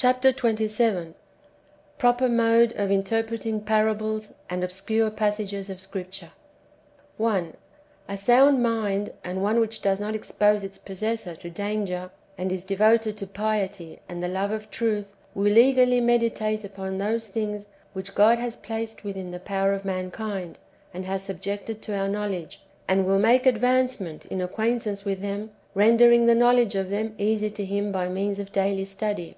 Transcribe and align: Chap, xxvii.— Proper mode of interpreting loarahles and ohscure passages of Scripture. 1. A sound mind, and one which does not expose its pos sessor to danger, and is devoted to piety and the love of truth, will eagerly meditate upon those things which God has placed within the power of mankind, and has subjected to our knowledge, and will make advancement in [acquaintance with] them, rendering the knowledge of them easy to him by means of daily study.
Chap, 0.00 0.22
xxvii.— 0.24 1.14
Proper 1.98 2.26
mode 2.26 2.72
of 2.72 2.90
interpreting 2.90 3.60
loarahles 3.60 4.32
and 4.48 4.62
ohscure 4.62 5.14
passages 5.14 5.68
of 5.68 5.78
Scripture. 5.78 6.30
1. 7.18 7.54
A 8.08 8.16
sound 8.16 8.62
mind, 8.62 9.12
and 9.22 9.42
one 9.42 9.60
which 9.60 9.82
does 9.82 10.00
not 10.00 10.14
expose 10.14 10.64
its 10.64 10.78
pos 10.78 11.00
sessor 11.00 11.36
to 11.36 11.50
danger, 11.50 12.10
and 12.38 12.50
is 12.50 12.64
devoted 12.64 13.18
to 13.18 13.26
piety 13.26 14.00
and 14.08 14.22
the 14.22 14.28
love 14.28 14.52
of 14.52 14.70
truth, 14.70 15.12
will 15.34 15.58
eagerly 15.58 16.00
meditate 16.00 16.64
upon 16.64 16.96
those 16.96 17.26
things 17.26 17.66
which 17.92 18.14
God 18.14 18.38
has 18.38 18.56
placed 18.56 19.04
within 19.04 19.32
the 19.32 19.38
power 19.40 19.74
of 19.74 19.84
mankind, 19.84 20.58
and 20.94 21.04
has 21.04 21.22
subjected 21.24 21.82
to 21.82 21.94
our 21.94 22.08
knowledge, 22.08 22.62
and 22.88 23.04
will 23.04 23.18
make 23.18 23.44
advancement 23.44 24.24
in 24.24 24.40
[acquaintance 24.40 25.04
with] 25.04 25.20
them, 25.20 25.50
rendering 25.74 26.24
the 26.24 26.34
knowledge 26.34 26.74
of 26.74 26.88
them 26.88 27.14
easy 27.18 27.50
to 27.50 27.66
him 27.66 27.92
by 27.92 28.08
means 28.08 28.38
of 28.38 28.50
daily 28.50 28.86
study. 28.86 29.36